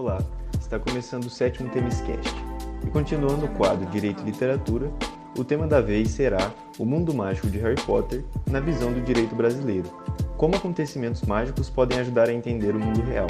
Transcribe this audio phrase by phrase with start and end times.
[0.00, 0.18] Olá,
[0.58, 2.34] está começando o sétimo Temiscast.
[2.82, 4.90] E continuando o quadro Direito e Literatura,
[5.36, 9.34] o tema da vez será o mundo mágico de Harry Potter na visão do direito
[9.34, 9.90] brasileiro.
[10.38, 13.26] Como acontecimentos mágicos podem ajudar a entender o mundo real.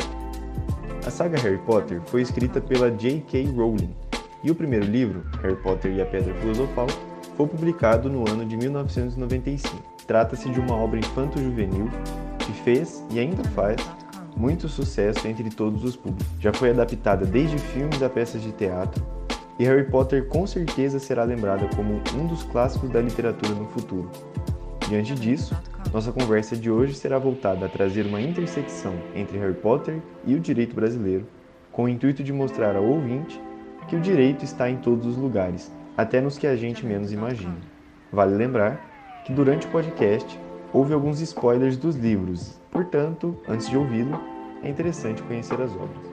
[1.04, 3.46] A saga Harry Potter foi escrita pela J.K.
[3.46, 3.92] Rowling,
[4.44, 6.86] e o primeiro livro, Harry Potter e a Pedra Filosofal,
[7.36, 9.76] foi publicado no ano de 1995.
[10.06, 11.90] Trata-se de uma obra infanto-juvenil
[12.38, 13.76] que fez e ainda faz
[14.40, 16.26] muito sucesso entre todos os públicos.
[16.40, 19.04] Já foi adaptada desde filmes a peças de teatro,
[19.58, 24.10] e Harry Potter com certeza será lembrada como um dos clássicos da literatura no futuro.
[24.88, 25.54] Diante disso,
[25.92, 30.40] nossa conversa de hoje será voltada a trazer uma intersecção entre Harry Potter e o
[30.40, 31.26] direito brasileiro,
[31.70, 33.38] com o intuito de mostrar ao ouvinte
[33.88, 37.58] que o direito está em todos os lugares, até nos que a gente menos imagina.
[38.10, 40.40] Vale lembrar que durante o podcast
[40.72, 44.29] houve alguns spoilers dos livros, portanto, antes de ouvi-lo,
[44.62, 46.10] é interessante conhecer as obras.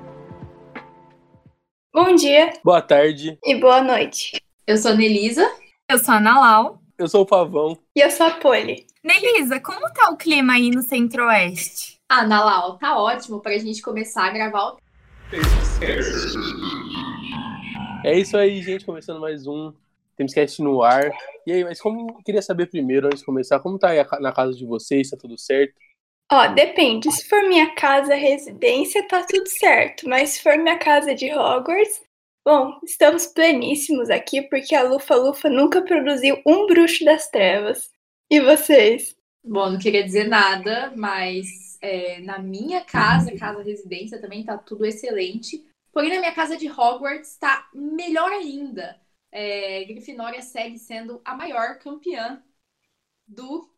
[1.93, 2.53] Bom dia.
[2.63, 3.37] Boa tarde.
[3.43, 4.41] E boa noite.
[4.65, 5.45] Eu sou a Nelisa.
[5.89, 6.81] Eu sou a Ana Lau.
[6.97, 7.77] Eu sou o Pavão.
[7.95, 8.85] E eu sou a Poli.
[9.03, 11.99] Nelisa, como tá o clima aí no Centro-Oeste?
[12.09, 14.77] Ah, Ana Lau, tá ótimo pra gente começar a gravar o.
[18.03, 18.85] É isso aí, gente.
[18.85, 19.73] Começando mais um
[20.15, 21.11] Temescast no ar.
[21.45, 24.53] E aí, mas como queria saber primeiro, antes de começar, como tá aí na casa
[24.53, 25.09] de vocês?
[25.09, 25.73] Tá tudo certo?
[26.31, 27.11] Ó, depende.
[27.11, 30.07] Se for minha casa residência, tá tudo certo.
[30.07, 32.01] Mas se for minha casa de Hogwarts,
[32.45, 37.89] bom, estamos pleníssimos aqui porque a Lufa Lufa nunca produziu um bruxo das trevas.
[38.29, 39.15] E vocês?
[39.41, 41.47] Bom, não queria dizer nada, mas
[41.81, 45.65] é, na minha casa, casa residência, também tá tudo excelente.
[45.93, 48.99] Porém, na minha casa de Hogwarts tá melhor ainda.
[49.31, 52.43] É, Grifinória segue sendo a maior campeã
[53.25, 53.69] do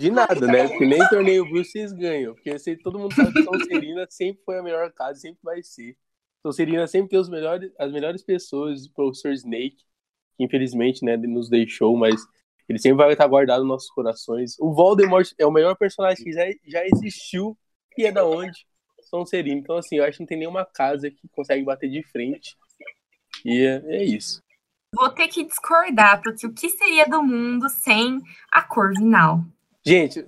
[0.00, 0.68] de nada, né?
[0.68, 2.34] Porque nem torneio Bruce vocês ganham.
[2.34, 5.96] Porque sei, todo mundo sabe que Sonserina sempre foi a melhor casa, sempre vai ser.
[6.42, 9.78] Sonserina sempre tem os melhores, as melhores pessoas, o professor Snake,
[10.36, 12.20] que infelizmente né, nos deixou, mas
[12.68, 14.58] ele sempre vai estar guardado nos nossos corações.
[14.58, 17.56] O Voldemort é o melhor personagem que já, já existiu
[17.96, 18.66] e é da onde?
[19.02, 19.58] Sonserina.
[19.58, 22.56] Então, assim, eu acho que não tem nenhuma casa que consegue bater de frente.
[23.44, 24.42] E é, é isso.
[24.94, 29.44] Vou ter que discordar, porque o que seria do mundo sem a Corvinal?
[29.86, 30.24] Gente,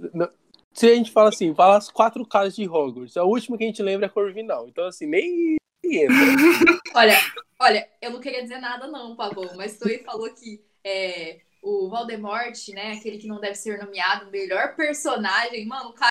[0.72, 3.67] se a gente fala assim, fala as quatro casas de Hogwarts, a última que a
[3.67, 4.69] gente lembra é Corvinal.
[4.69, 5.56] Então, assim, nem
[6.94, 7.17] olha,
[7.61, 12.56] olha, eu não queria dizer nada não, Pavão, mas tu falou que é, o Voldemort,
[12.75, 16.11] né, aquele que não deve ser nomeado, o melhor personagem, mano, o cara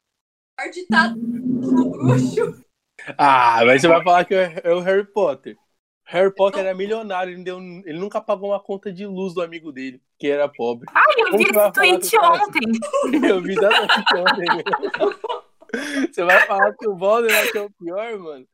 [0.89, 2.63] tá no bruxo.
[3.17, 5.57] Ah, mas você vai falar que é o Harry Potter.
[6.07, 9.71] Harry Potter era milionário, ele, deu, ele nunca pagou uma conta de luz do amigo
[9.71, 10.87] dele, que era pobre.
[10.93, 12.61] Ai, eu vi esse tweet ontem.
[13.27, 14.47] eu vi exatamente ontem.
[16.11, 18.47] Você vai falar que o Voldemort é o pior, mano?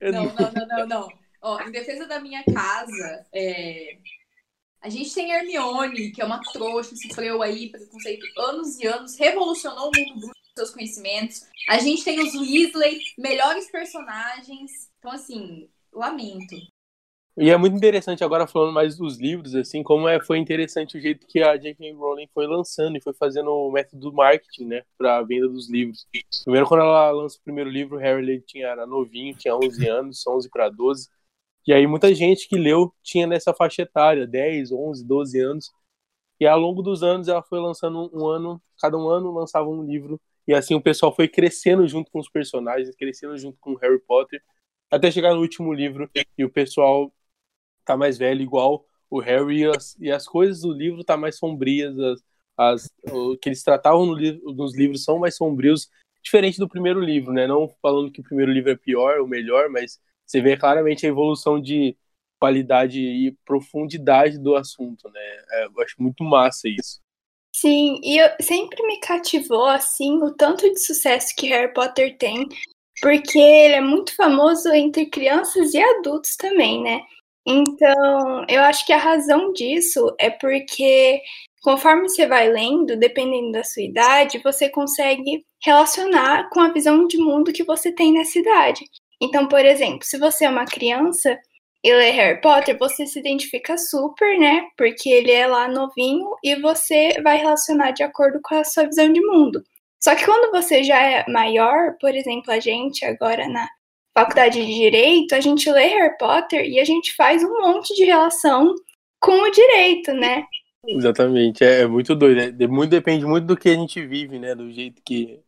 [0.00, 1.08] não, não, não, não, não.
[1.42, 3.96] Ó, em defesa da minha casa, é...
[4.82, 9.90] a gente tem Hermione, que é uma trouxa, sofreu aí preconceito anos e anos, revolucionou
[9.90, 11.46] o mundo dos seus conhecimentos.
[11.66, 14.70] A gente tem os Weasley, melhores personagens.
[14.98, 16.56] Então, assim, lamento.
[17.42, 21.00] E é muito interessante agora falando mais dos livros, assim, como é, foi interessante o
[21.00, 21.90] jeito que a J.K.
[21.94, 26.06] Rowling foi lançando e foi fazendo o método do marketing, né, para venda dos livros.
[26.44, 30.26] Primeiro, quando ela lança o primeiro livro, Harry ele tinha, era novinho, tinha 11 anos,
[30.26, 31.08] 11 para 12.
[31.66, 35.72] E aí muita gente que leu tinha nessa faixa etária, 10, 11, 12 anos.
[36.38, 39.82] E ao longo dos anos ela foi lançando um ano, cada um ano lançava um
[39.82, 40.20] livro.
[40.46, 44.42] E assim o pessoal foi crescendo junto com os personagens, crescendo junto com Harry Potter,
[44.90, 47.10] até chegar no último livro e o pessoal
[47.92, 51.36] tá mais velho, igual o Harry, e as, e as coisas do livro tá mais
[51.36, 52.22] sombrias, as,
[52.56, 54.16] as o que eles tratavam no
[54.54, 55.90] nos livros são mais sombrios,
[56.22, 57.46] diferente do primeiro livro, né?
[57.46, 61.08] Não falando que o primeiro livro é pior ou melhor, mas você vê claramente a
[61.08, 61.96] evolução de
[62.38, 65.20] qualidade e profundidade do assunto, né?
[65.50, 67.00] É, eu acho muito massa isso.
[67.52, 72.48] Sim, e eu, sempre me cativou assim o tanto de sucesso que Harry Potter tem,
[73.02, 77.02] porque ele é muito famoso entre crianças e adultos também, né?
[77.50, 81.20] Então, eu acho que a razão disso é porque
[81.62, 87.18] conforme você vai lendo, dependendo da sua idade, você consegue relacionar com a visão de
[87.18, 88.84] mundo que você tem nessa idade.
[89.20, 91.36] Então, por exemplo, se você é uma criança
[91.82, 94.68] e lê Harry Potter, você se identifica super, né?
[94.76, 99.12] Porque ele é lá novinho e você vai relacionar de acordo com a sua visão
[99.12, 99.60] de mundo.
[100.00, 103.68] Só que quando você já é maior, por exemplo, a gente agora na
[104.16, 108.04] faculdade de direito, a gente lê Harry Potter e a gente faz um monte de
[108.04, 108.74] relação
[109.20, 110.44] com o direito, né?
[110.86, 112.62] Exatamente, é, é muito doido.
[112.62, 114.54] É, muito, depende muito do que a gente vive, né?
[114.54, 115.40] Do jeito que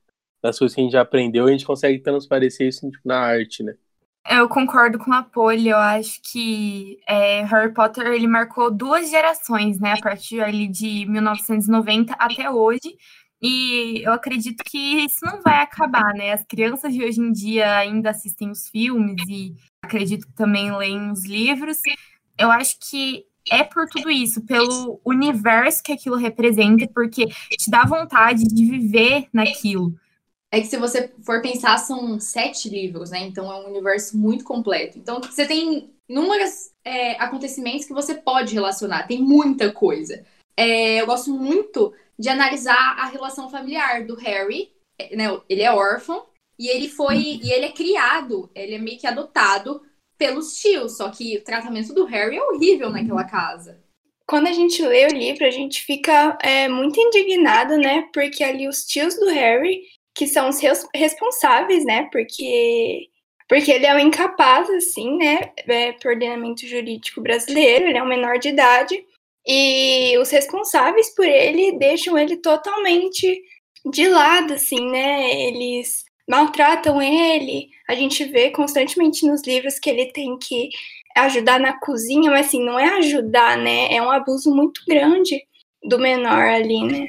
[0.43, 3.63] das coisas que a gente já aprendeu, a gente consegue transparecer isso tipo, na arte,
[3.63, 3.75] né?
[4.29, 9.81] Eu concordo com a Polly, eu acho que é, Harry Potter ele marcou duas gerações,
[9.81, 12.97] né, a partir ali de 1990 até hoje,
[13.43, 16.33] e eu acredito que isso não vai acabar, né?
[16.33, 21.11] As crianças de hoje em dia ainda assistem os filmes e acredito que também leem
[21.11, 21.79] os livros.
[22.39, 27.85] Eu acho que é por tudo isso, pelo universo que aquilo representa, porque te dá
[27.85, 29.93] vontade de viver naquilo.
[30.49, 33.27] É que se você for pensar, são sete livros, né?
[33.27, 34.99] Então é um universo muito completo.
[34.99, 40.23] Então você tem inúmeros é, acontecimentos que você pode relacionar, tem muita coisa.
[40.57, 45.25] É, eu gosto muito de analisar a relação familiar do Harry, é, né?
[45.49, 46.25] Ele é órfão
[46.59, 49.83] e ele foi e ele é criado, ele é meio que adotado
[50.17, 53.83] pelos tios, só que o tratamento do Harry é horrível naquela casa.
[54.27, 58.09] Quando a gente lê o livro, a gente fica é, muito indignado, né?
[58.15, 59.83] Porque ali os tios do Harry
[60.15, 60.61] que são os
[60.95, 62.09] responsáveis, né?
[62.13, 63.09] Porque
[63.49, 65.53] porque ele é um incapaz, assim, né?
[65.69, 69.05] É, por ordenamento jurídico brasileiro, ele é um menor de idade.
[69.47, 73.43] E os responsáveis por ele deixam ele totalmente
[73.91, 75.49] de lado, assim, né?
[75.49, 77.69] Eles maltratam ele.
[77.89, 80.71] A gente vê constantemente nos livros que ele tem que
[81.17, 83.93] ajudar na cozinha, mas assim, não é ajudar, né?
[83.93, 85.43] É um abuso muito grande
[85.83, 87.09] do menor ali, né?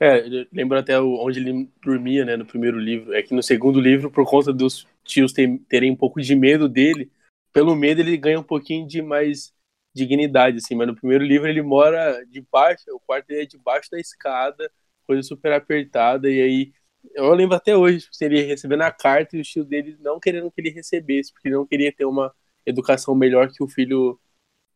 [0.00, 3.14] É, lembro até onde ele dormia, né, no primeiro livro.
[3.14, 5.32] É que no segundo livro, por conta dos tios
[5.68, 7.10] terem um pouco de medo dele,
[7.52, 9.52] pelo medo ele ganha um pouquinho de mais
[9.94, 10.74] dignidade, assim.
[10.74, 14.70] Mas no primeiro livro ele mora debaixo, o quarto dele é debaixo da escada,
[15.06, 16.72] coisa super apertada, e aí
[17.14, 20.50] eu lembro até hoje, se ele recebendo a carta e o tio dele não querendo
[20.50, 22.32] que ele recebesse, porque ele não queria ter uma
[22.66, 24.20] educação melhor que o filho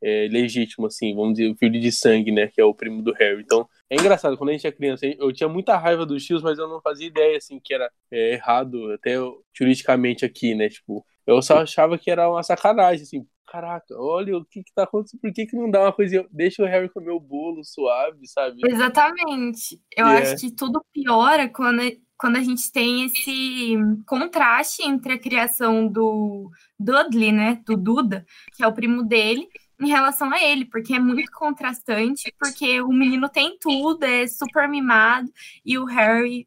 [0.02, 3.12] é, legítimo, assim, vamos dizer, o filho de sangue, né, que é o primo do
[3.12, 3.43] Harry.
[3.43, 6.58] Então, é engraçado, quando a gente é criança, eu tinha muita raiva dos tios, mas
[6.58, 9.14] eu não fazia ideia, assim, que era é, errado, até
[9.56, 14.44] juridicamente aqui, né, tipo, eu só achava que era uma sacanagem, assim, caraca, olha o
[14.44, 17.12] que que tá acontecendo, por que que não dá uma coisinha, deixa o Harry comer
[17.12, 18.60] o bolo suave, sabe?
[18.66, 20.32] Exatamente, eu yeah.
[20.32, 21.80] acho que tudo piora quando,
[22.18, 28.64] quando a gente tem esse contraste entre a criação do Dudley, né, do Duda, que
[28.64, 29.46] é o primo dele,
[29.80, 34.68] em relação a ele, porque é muito contrastante, porque o menino tem tudo, é super
[34.68, 35.30] mimado,
[35.64, 36.44] e o Harry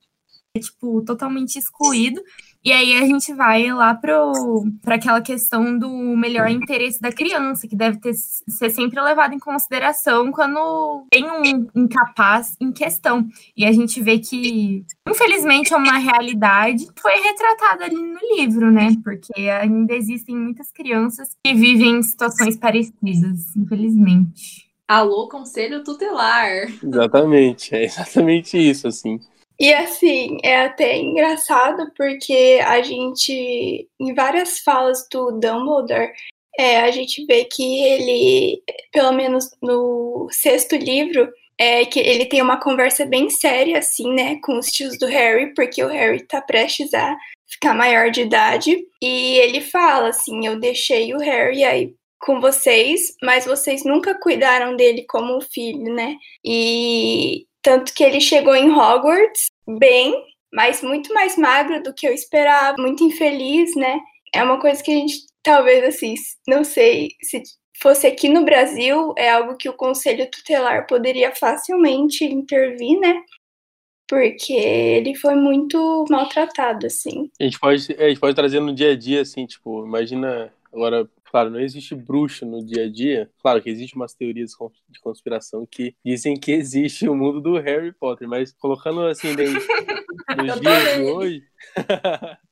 [0.58, 2.22] é, tipo, totalmente excluído.
[2.68, 7.78] E aí a gente vai lá para aquela questão do melhor interesse da criança, que
[7.78, 13.26] deve ter, ser sempre levado em consideração quando tem um incapaz em questão.
[13.56, 18.90] E a gente vê que, infelizmente, é uma realidade foi retratada ali no livro, né?
[19.02, 24.68] Porque ainda existem muitas crianças que vivem em situações parecidas, infelizmente.
[24.86, 26.68] Alô, conselho tutelar.
[26.84, 29.22] Exatamente, é exatamente isso, assim.
[29.60, 36.12] E assim, é até engraçado porque a gente, em várias falas do Dumbledore,
[36.58, 38.62] é, a gente vê que ele,
[38.92, 44.40] pelo menos no sexto livro, é que ele tem uma conversa bem séria, assim, né,
[44.44, 47.18] com os tios do Harry, porque o Harry tá prestes a
[47.48, 48.78] ficar maior de idade.
[49.02, 54.76] E ele fala assim: Eu deixei o Harry aí com vocês, mas vocês nunca cuidaram
[54.76, 56.16] dele como filho, né?
[56.44, 59.48] E tanto que ele chegou em Hogwarts
[59.78, 60.24] bem,
[60.54, 64.00] mas muito mais magro do que eu esperava, muito infeliz, né?
[64.34, 66.16] É uma coisa que a gente talvez assim,
[66.48, 67.44] não sei se
[67.82, 73.22] fosse aqui no Brasil, é algo que o conselho tutelar poderia facilmente intervir, né?
[74.08, 77.30] Porque ele foi muito maltratado, assim.
[77.38, 81.06] A gente pode, a gente pode trazer no dia a dia, assim, tipo, imagina agora
[81.30, 83.30] Claro, não existe bruxo no dia a dia.
[83.40, 84.52] Claro que existem umas teorias
[84.90, 89.36] de conspiração que dizem que existe o mundo do Harry Potter, mas colocando assim nos
[90.62, 91.44] dias de hoje.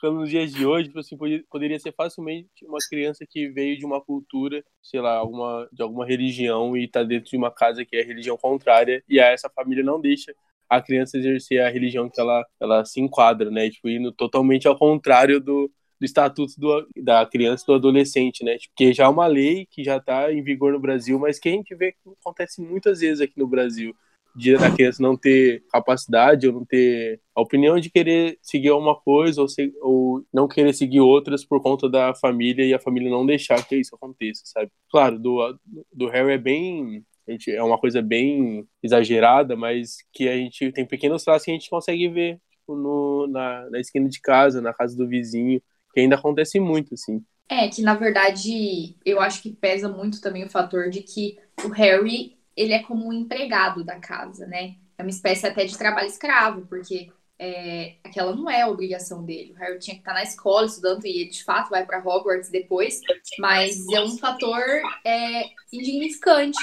[0.00, 1.16] colocando nos dias de hoje, tipo assim,
[1.48, 6.06] poderia ser facilmente uma criança que veio de uma cultura, sei lá, alguma, de alguma
[6.06, 9.84] religião e está dentro de uma casa que é religião contrária, e a essa família
[9.84, 10.34] não deixa
[10.68, 13.68] a criança exercer a religião que ela, ela se enquadra, né?
[13.70, 18.56] Tipo, indo totalmente ao contrário do, do estatuto do, da criança e do adolescente, né?
[18.68, 21.52] Porque já é uma lei que já está em vigor no Brasil, mas que a
[21.52, 23.94] gente vê que acontece muitas vezes aqui no Brasil.
[24.34, 28.94] De a criança não ter capacidade ou não ter a opinião de querer seguir uma
[28.94, 33.10] coisa ou, se, ou não querer seguir outras por conta da família e a família
[33.10, 34.70] não deixar que isso aconteça, sabe?
[34.88, 35.58] Claro, do,
[35.92, 37.04] do Harry é bem
[37.48, 41.70] é uma coisa bem exagerada, mas que a gente tem pequenos traços que a gente
[41.70, 45.60] consegue ver tipo, no, na, na esquina de casa, na casa do vizinho
[45.92, 47.24] que ainda acontece muito, assim.
[47.48, 51.68] É, que na verdade eu acho que pesa muito também o fator de que o
[51.68, 54.76] Harry, ele é como um empregado da casa, né?
[54.96, 59.52] É uma espécie até de trabalho escravo, porque é, aquela não é a obrigação dele.
[59.52, 62.50] O Harry tinha que estar na escola estudando e ele de fato vai para Hogwarts
[62.50, 63.00] depois,
[63.38, 64.62] mas é um fator
[65.04, 66.58] é, indignificante.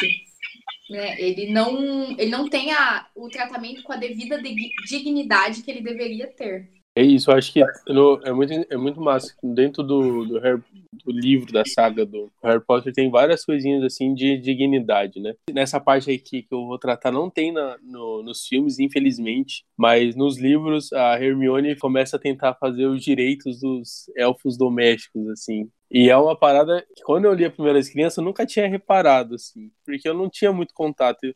[0.90, 1.20] Né?
[1.20, 4.42] Ele não ele não tem a, o tratamento com a devida
[4.88, 6.70] dignidade que ele deveria ter.
[6.98, 9.32] É isso, eu acho que é muito, é muito massa.
[9.44, 10.60] Dentro do, do, Harry,
[11.06, 15.36] do, livro, da saga do Harry Potter, tem várias coisinhas assim de dignidade, né?
[15.52, 19.64] Nessa parte aí que, que eu vou tratar, não tem na, no, nos filmes, infelizmente,
[19.78, 25.70] mas nos livros a Hermione começa a tentar fazer os direitos dos elfos domésticos, assim.
[25.92, 28.68] E é uma parada que quando eu li a primeira vez criança, eu nunca tinha
[28.68, 31.28] reparado, assim, porque eu não tinha muito contato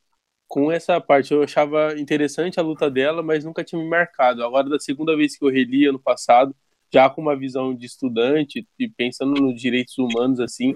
[0.52, 1.34] com essa parte.
[1.34, 4.44] Eu achava interessante a luta dela, mas nunca tinha me marcado.
[4.44, 6.54] Agora, da segunda vez que eu reli ano passado,
[6.94, 10.76] já com uma visão de estudante e pensando nos direitos humanos, assim,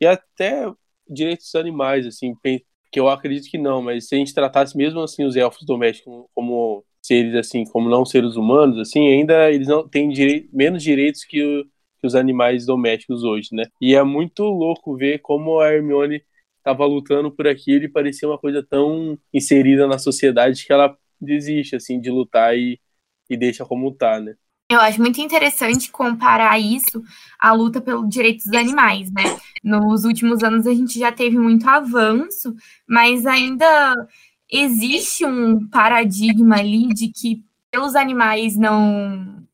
[0.00, 0.72] e até
[1.06, 5.00] direitos dos animais, assim, que eu acredito que não, mas se a gente tratasse mesmo
[5.00, 9.86] assim os elfos domésticos como seres assim, como não seres humanos, assim, ainda eles não
[9.86, 11.66] têm direi menos direitos que,
[12.00, 13.64] que os animais domésticos hoje, né?
[13.78, 16.22] E é muito louco ver como a Hermione
[16.64, 21.76] estava lutando por aquilo e parecia uma coisa tão inserida na sociedade que ela desiste
[21.76, 22.80] assim de lutar e,
[23.28, 24.34] e deixa como tá, né?
[24.70, 27.02] Eu acho muito interessante comparar isso
[27.38, 29.22] à luta pelos direitos dos animais, né?
[29.62, 32.56] Nos últimos anos a gente já teve muito avanço,
[32.88, 34.08] mas ainda
[34.50, 39.44] existe um paradigma ali de que pelos animais não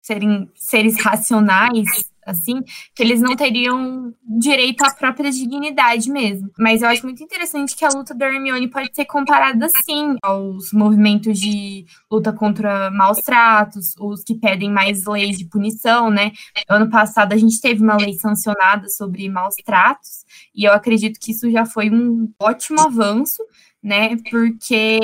[0.00, 2.62] serem seres racionais, assim,
[2.94, 6.50] que eles não teriam direito à própria dignidade mesmo.
[6.58, 10.72] Mas eu acho muito interessante que a luta da Hermione pode ser comparada, sim, aos
[10.72, 16.32] movimentos de luta contra maus tratos, os que pedem mais leis de punição, né?
[16.68, 21.32] Ano passado a gente teve uma lei sancionada sobre maus tratos, e eu acredito que
[21.32, 23.42] isso já foi um ótimo avanço,
[23.82, 24.16] né?
[24.30, 25.00] Porque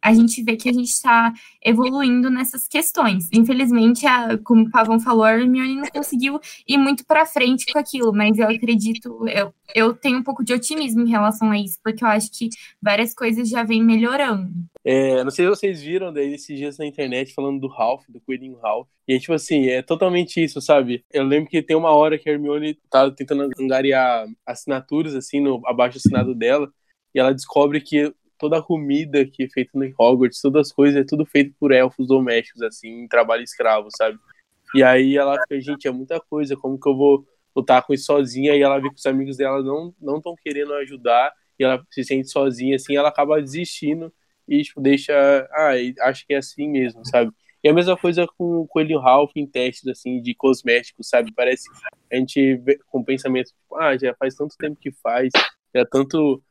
[0.00, 1.32] a gente vê que a gente está
[1.64, 3.28] evoluindo nessas questões.
[3.32, 7.78] Infelizmente, a, como o Pavão falou, a Hermione não conseguiu ir muito para frente com
[7.78, 11.78] aquilo, mas eu acredito, eu, eu tenho um pouco de otimismo em relação a isso,
[11.82, 12.48] porque eu acho que
[12.80, 14.50] várias coisas já vêm melhorando.
[14.84, 18.20] É, não sei se vocês viram daí esses dias na internet falando do Ralph, do
[18.20, 18.88] coelhinho Ralph.
[19.06, 21.04] E é tipo assim, é totalmente isso, sabe?
[21.12, 25.60] Eu lembro que tem uma hora que a Hermione tá tentando angariar assinaturas, assim, no
[25.66, 26.72] abaixo assinado dela
[27.14, 31.00] e ela descobre que toda a comida que é feita no Hogwarts, todas as coisas,
[31.00, 34.18] é tudo feito por elfos domésticos, assim, em trabalho escravo, sabe?
[34.74, 38.06] E aí ela fica, gente, é muita coisa, como que eu vou lutar com isso
[38.06, 38.56] sozinha?
[38.56, 42.02] E ela vê que os amigos dela não não estão querendo ajudar, e ela se
[42.04, 44.12] sente sozinha, assim, ela acaba desistindo
[44.48, 45.14] e, tipo, deixa,
[45.52, 45.72] ah,
[46.08, 47.30] acho que é assim mesmo, sabe?
[47.62, 51.32] E a mesma coisa com o Coelhinho Ralph em testes, assim, de cosméticos, sabe?
[51.32, 51.68] Parece
[52.10, 55.30] a gente vê com pensamento, tipo, ah, já faz tanto tempo que faz,
[55.74, 56.42] já tanto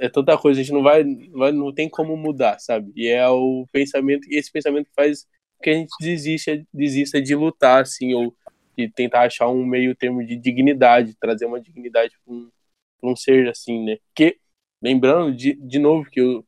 [0.00, 2.92] é tanta coisa, a gente não vai, vai, não tem como mudar, sabe?
[2.96, 5.26] E é o pensamento, e esse pensamento faz
[5.62, 8.34] que a gente desista, desista de lutar, assim, ou
[8.76, 12.50] de tentar achar um meio termo de dignidade, trazer uma dignidade para um,
[13.02, 13.98] um ser assim, né?
[14.14, 14.38] Que,
[14.82, 16.44] lembrando, de, de novo, que o,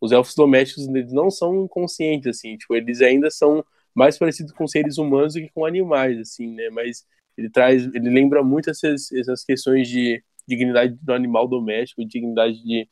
[0.00, 4.66] os elfos domésticos eles não são conscientes, assim, tipo, eles ainda são mais parecidos com
[4.66, 6.70] seres humanos do que com animais, assim, né?
[6.70, 7.04] Mas
[7.36, 12.88] ele traz, ele lembra muito essas, essas questões de dignidade do animal doméstico, dignidade de,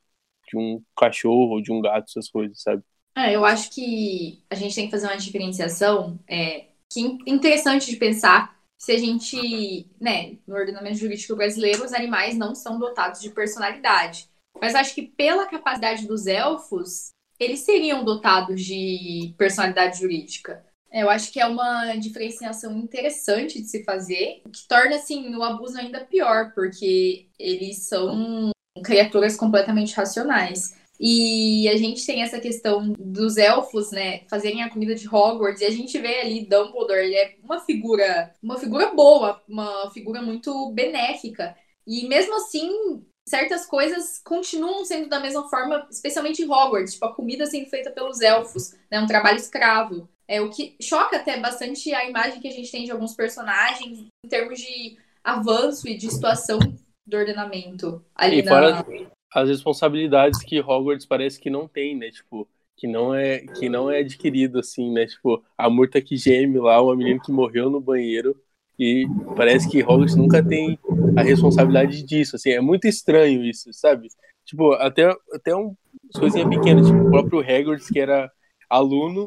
[0.48, 2.82] de um cachorro ou de um gato, essas coisas, sabe?
[3.16, 7.90] É, eu acho que a gente tem que fazer uma diferenciação é, que é interessante
[7.90, 13.20] de pensar se a gente, né, no ordenamento jurídico brasileiro, os animais não são dotados
[13.20, 14.28] de personalidade.
[14.60, 17.10] Mas acho que pela capacidade dos elfos,
[17.40, 20.64] eles seriam dotados de personalidade jurídica.
[20.90, 25.42] É, eu acho que é uma diferenciação interessante de se fazer, que torna assim o
[25.42, 28.50] abuso ainda pior, porque eles são
[28.82, 30.76] criaturas completamente racionais.
[31.00, 35.66] E a gente tem essa questão dos elfos, né, fazerem a comida de Hogwarts, e
[35.66, 40.72] a gente vê ali Dumbledore, ele é uma figura, uma figura boa, uma figura muito
[40.72, 41.56] benéfica.
[41.86, 47.14] E mesmo assim, certas coisas continuam sendo da mesma forma, especialmente em Hogwarts, tipo a
[47.14, 50.08] comida sendo feita pelos elfos, né, um trabalho escravo.
[50.28, 54.06] É o que choca até bastante a imagem que a gente tem de alguns personagens
[54.24, 56.58] em termos de avanço e de situação
[57.06, 58.50] do ordenamento ali e na...
[58.50, 58.86] fora
[59.32, 62.10] as responsabilidades que Hogwarts parece que não tem, né?
[62.10, 65.06] Tipo, que não é que não é adquirido assim, né?
[65.06, 68.36] Tipo, a Murta que geme lá, uma menina que morreu no banheiro
[68.78, 69.06] e
[69.36, 70.78] parece que Hogwarts nunca tem
[71.16, 74.08] a responsabilidade disso, assim, é muito estranho isso, sabe?
[74.44, 75.74] Tipo, até até um
[76.14, 78.30] coisinha pequena, tipo, o próprio Hagrid que era
[78.70, 79.26] aluno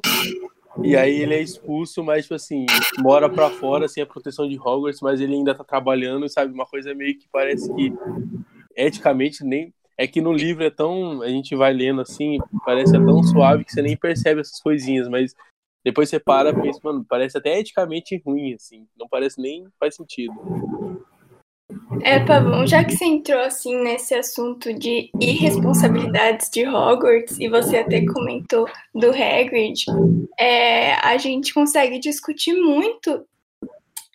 [0.79, 2.65] e aí ele é expulso, mas, tipo assim,
[2.99, 6.53] mora pra fora sem a proteção de Hogwarts, mas ele ainda tá trabalhando, sabe?
[6.53, 7.93] Uma coisa meio que parece que
[8.75, 9.73] eticamente nem.
[9.97, 11.21] É que no livro é tão.
[11.21, 15.35] A gente vai lendo assim, parece tão suave que você nem percebe essas coisinhas, mas
[15.83, 18.87] depois você para e pensa, mano, parece até eticamente ruim, assim.
[18.97, 20.33] Não parece nem faz sentido.
[22.03, 27.77] É, Pavão, já que você entrou assim nesse assunto de irresponsabilidades de Hogwarts e você
[27.77, 29.85] até comentou do Hagrid,
[30.39, 33.25] é, a gente consegue discutir muito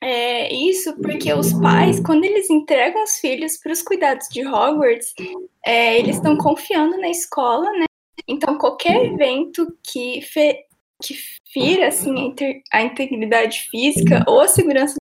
[0.03, 5.15] é, isso porque os pais, quando eles entregam os filhos para os cuidados de Hogwarts,
[5.65, 7.87] é, eles estão confiando na escola, né?
[8.29, 10.65] Então qualquer evento que, fe,
[11.03, 11.15] que
[11.53, 12.35] fira assim,
[12.73, 14.97] a, a integridade física ou a segurança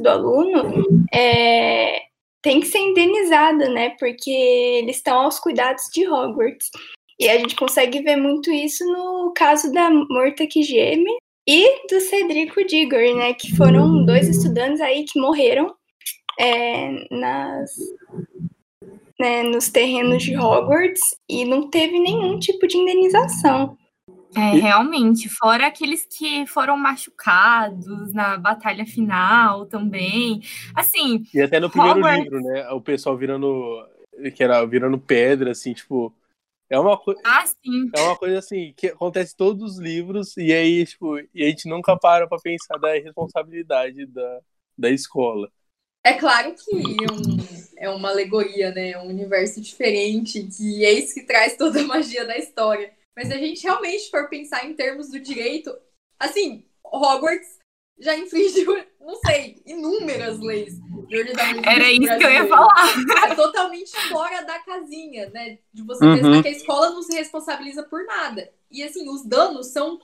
[0.00, 2.02] do aluno é,
[2.42, 3.90] tem que ser indenizada, né?
[3.98, 6.70] Porque eles estão aos cuidados de Hogwarts.
[7.18, 11.16] E a gente consegue ver muito isso no caso da Morta que geme
[11.48, 13.34] e do Cedrico Diggory, né?
[13.34, 15.74] Que foram dois estudantes aí que morreram
[16.38, 17.70] é, nas,
[19.18, 23.76] né, nos terrenos de Hogwarts e não teve nenhum tipo de indenização.
[24.36, 30.42] É, realmente, fora aqueles que foram machucados na batalha final também.
[30.74, 31.24] Assim.
[31.32, 32.24] E até no primeiro Hogwarts...
[32.24, 32.68] livro, né?
[32.70, 33.86] O pessoal virando.
[34.34, 36.12] Que era virando pedra, assim, tipo.
[36.68, 37.20] É uma coisa.
[37.24, 37.90] Ah, sim.
[37.94, 41.48] É uma coisa assim, que acontece em todos os livros, e aí, tipo, e a
[41.48, 44.40] gente nunca para pra pensar da responsabilidade da,
[44.76, 45.48] da escola.
[46.02, 47.36] É claro que um,
[47.78, 48.90] é uma alegoria, né?
[48.90, 52.92] É um universo diferente, que é isso que traz toda a magia da história.
[53.16, 55.74] Mas se a gente realmente for pensar em termos do direito,
[56.18, 57.58] assim, Hogwarts
[57.98, 60.74] já infringiu, não sei, inúmeras leis
[61.64, 62.94] Era isso que eu ia falar.
[63.30, 65.58] É totalmente fora da casinha, né?
[65.72, 66.16] De você uhum.
[66.16, 68.50] pensar que a escola não se responsabiliza por nada.
[68.70, 70.00] E assim, os danos são,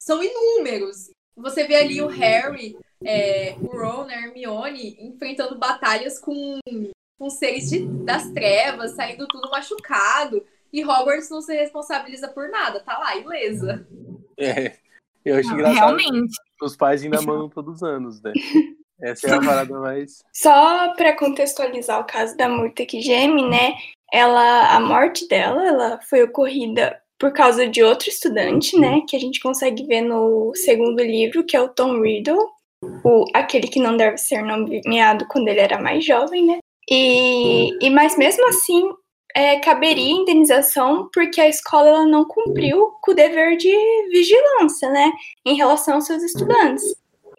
[0.00, 1.10] são inúmeros.
[1.36, 6.58] Você vê ali o Harry, é, o Ron, a Hermione enfrentando batalhas com,
[7.18, 10.44] com seres de, das trevas, saindo tudo machucado.
[10.74, 13.86] E Hogwarts não se responsabiliza por nada, tá lá, ilesa.
[14.36, 14.74] É,
[15.24, 15.96] eu acho não, engraçado.
[15.96, 16.36] Realmente.
[16.60, 18.32] Os pais ainda mandam todos os anos, né?
[19.00, 20.24] Essa é a parada mais.
[20.32, 23.74] Só para contextualizar o caso da Murta que geme, né?
[24.12, 29.00] Ela, a morte dela, ela foi ocorrida por causa de outro estudante, né?
[29.08, 32.50] Que a gente consegue ver no segundo livro, que é o Tom Riddle,
[33.04, 36.58] o, aquele que não deve ser nomeado quando ele era mais jovem, né?
[36.90, 38.90] E, e mas mesmo assim,
[39.34, 43.74] é, caberia indenização porque a escola ela não cumpriu com o dever de
[44.10, 45.12] vigilância, né,
[45.44, 46.84] em relação aos seus estudantes.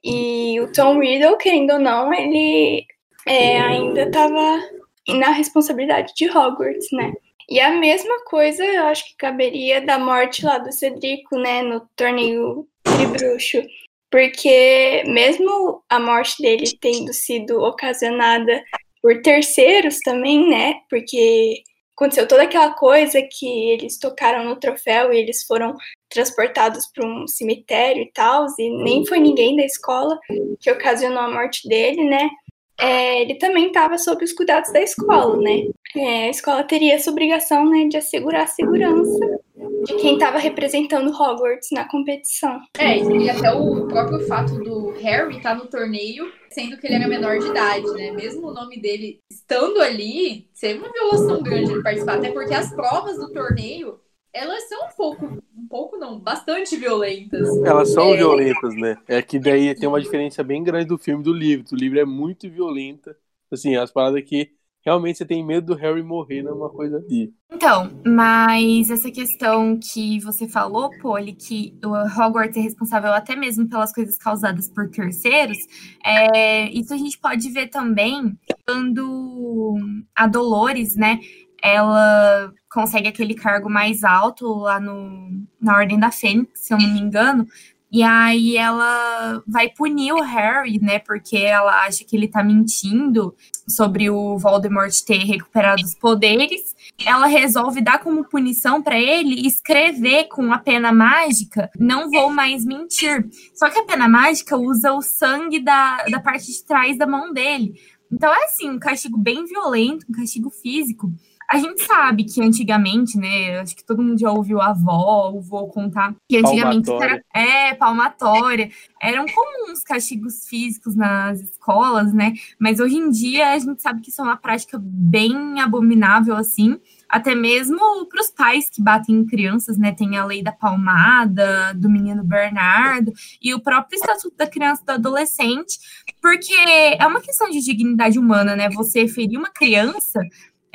[0.04, 2.86] E o Tom Riddle, querendo ou não, ele
[3.26, 4.62] é, ainda estava
[5.08, 7.14] na responsabilidade de Hogwarts, né?
[7.50, 11.82] E a mesma coisa, eu acho que caberia da morte lá do Cedrico, né, no
[11.96, 13.64] torneio de bruxo.
[14.12, 18.64] Porque mesmo a morte dele tendo sido ocasionada
[19.02, 20.76] por terceiros também, né?
[20.90, 21.64] Porque
[21.96, 25.76] aconteceu toda aquela coisa que eles tocaram no troféu e eles foram
[26.10, 30.20] transportados para um cemitério e tal, e nem foi ninguém da escola
[30.60, 32.30] que ocasionou a morte dele, né?
[32.78, 35.64] É, ele também estava sob os cuidados da escola, né?
[35.96, 39.40] É, a escola teria essa obrigação, né, de assegurar a segurança
[39.86, 42.60] de quem estava representando Hogwarts na competição.
[42.78, 46.96] É, e até o próprio fato do Harry estar tá no torneio, sendo que ele
[46.96, 48.12] era menor de idade, né?
[48.12, 52.74] Mesmo o nome dele estando ali, seria uma violação grande ele participar, até porque as
[52.74, 54.00] provas do torneio
[54.34, 57.48] elas são um pouco, um pouco não, bastante violentas.
[57.64, 58.18] Elas são é.
[58.18, 58.98] violentas, né?
[59.08, 61.66] É que daí tem uma diferença bem grande do filme e do livro.
[61.72, 63.16] O livro é muito violenta.
[63.50, 64.52] Assim, as paradas que
[64.86, 67.34] realmente você tem medo do Harry morrer numa coisa ali.
[67.52, 73.68] Então, mas essa questão que você falou, Polly, que o Hogwarts é responsável até mesmo
[73.68, 75.58] pelas coisas causadas por terceiros,
[76.06, 79.76] é, isso a gente pode ver também quando
[80.16, 81.20] a Dolores, né,
[81.64, 86.94] ela consegue aquele cargo mais alto lá no, na Ordem da Fênix, se eu não
[86.94, 87.48] me engano,
[87.92, 91.00] e aí ela vai punir o Harry, né?
[91.00, 93.34] Porque ela acha que ele tá mentindo
[93.68, 96.76] sobre o Voldemort ter recuperado os poderes.
[97.06, 102.66] Ela resolve dar como punição para ele escrever com a pena mágica: Não vou mais
[102.66, 103.28] mentir.
[103.54, 107.32] Só que a pena mágica usa o sangue da, da parte de trás da mão
[107.32, 107.76] dele.
[108.12, 111.12] Então é assim, um castigo bem violento, um castigo físico.
[111.50, 113.60] A gente sabe que antigamente, né?
[113.60, 117.74] Acho que todo mundo já ouviu a avó, o vô contar que antigamente era, é
[117.74, 118.70] palmatória.
[119.02, 122.34] Eram comuns castigos físicos nas escolas, né?
[122.60, 126.80] Mas hoje em dia a gente sabe que isso é uma prática bem abominável, assim
[127.10, 129.94] até mesmo para os pais que batem em crianças, né?
[129.94, 134.86] Tem a lei da palmada, do menino Bernardo, e o próprio Estatuto da Criança e
[134.86, 135.80] do Adolescente,
[136.22, 138.70] porque é uma questão de dignidade humana, né?
[138.70, 140.20] Você ferir uma criança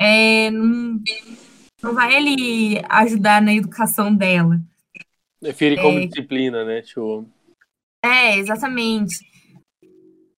[0.01, 0.99] é, não,
[1.81, 4.59] não vai ele ajudar na educação dela.
[5.41, 6.05] Define como é...
[6.07, 6.83] disciplina, né?
[6.83, 7.25] Show.
[8.03, 9.15] É, exatamente.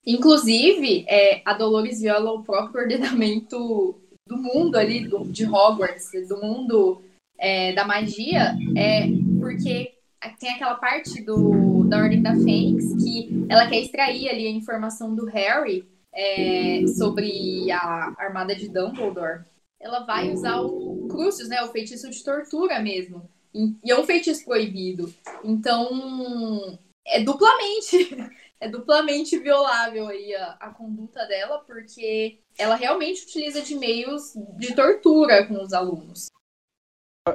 [0.06, 6.38] Inclusive, é, a Dolores viola o próprio ordenamento do mundo ali, do, de Hogwarts, do
[6.42, 7.02] mundo
[7.38, 9.08] é, da magia, é
[9.40, 9.94] porque
[10.40, 15.16] tem aquela parte do, da Ordem da Fênix que ela quer extrair ali a informação
[15.16, 19.42] do Harry é, sobre a armada de Dumbledore.
[19.84, 23.30] Ela vai usar o Crucius, né, o feitiço de tortura mesmo.
[23.54, 25.14] E é um feitiço proibido.
[25.44, 28.18] Então, é duplamente
[28.64, 34.74] é duplamente violável aí a, a conduta dela, porque ela realmente utiliza de meios de
[34.74, 36.28] tortura com os alunos.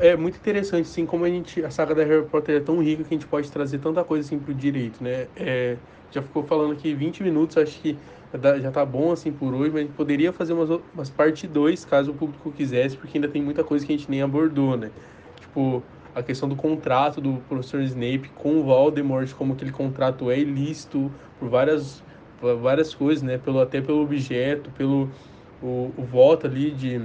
[0.00, 3.04] É muito interessante, assim, como a gente, a saga da Harry Potter é tão rica
[3.04, 5.28] que a gente pode trazer tanta coisa assim pro direito, né?
[5.36, 5.76] É,
[6.10, 7.98] já ficou falando aqui 20 minutos, acho que
[8.60, 11.84] já tá bom assim por hoje, mas a gente poderia fazer umas, umas parte 2,
[11.84, 14.90] caso o público quisesse, porque ainda tem muita coisa que a gente nem abordou, né?
[15.40, 15.82] Tipo,
[16.14, 21.10] a questão do contrato do professor Snape com o Voldemort, como aquele contrato é ilícito
[21.38, 22.02] por várias,
[22.40, 23.38] por várias coisas, né?
[23.38, 25.08] Pelo, até pelo objeto, pelo
[25.62, 27.00] o, o voto ali de,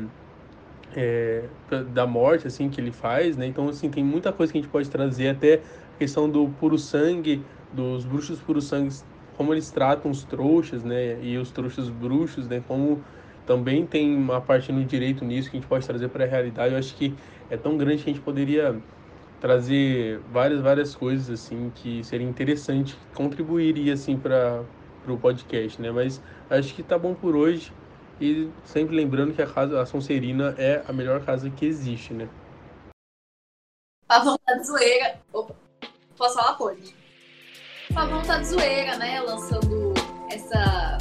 [0.95, 1.43] é,
[1.91, 3.45] da morte, assim, que ele faz, né?
[3.45, 5.55] Então, assim, tem muita coisa que a gente pode trazer, até
[5.95, 8.95] a questão do puro sangue, dos bruxos puro sangue,
[9.35, 11.19] como eles tratam os trouxas, né?
[11.21, 12.63] E os trouxas bruxos, né?
[12.67, 13.03] Como
[13.45, 16.73] também tem uma parte no direito nisso que a gente pode trazer para a realidade.
[16.73, 17.13] Eu acho que
[17.49, 18.81] é tão grande que a gente poderia
[19.41, 24.63] trazer várias, várias coisas assim que seria interessante, contribuiria assim para
[25.05, 25.91] o podcast, né?
[25.91, 27.73] Mas acho que tá bom por hoje
[28.21, 32.29] e sempre lembrando que a casa a Sonserina é a melhor casa que existe, né?
[34.07, 35.19] A vontade zoeira.
[35.33, 35.55] Opa,
[36.15, 37.02] posso falar, pode?
[37.95, 39.21] A vontade zoeira, né?
[39.21, 39.93] Lançando
[40.29, 40.97] essa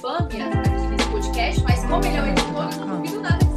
[0.00, 3.50] fâmia aqui nesse podcast, mas como ele é o editor, eu não duvido nada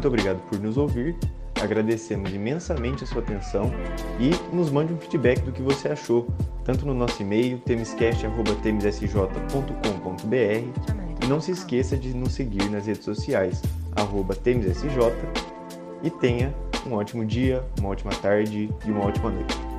[0.00, 1.14] Muito obrigado por nos ouvir.
[1.60, 3.70] Agradecemos imensamente a sua atenção
[4.18, 6.26] e nos mande um feedback do que você achou,
[6.64, 13.62] tanto no nosso e-mail temescast.temssj.com.br e não se esqueça de nos seguir nas redes sociais,
[13.94, 14.84] arroba temessj
[16.02, 16.52] e tenha
[16.84, 19.69] um ótimo dia, uma ótima tarde e uma ótima noite.